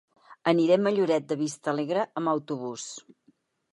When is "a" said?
0.89-0.93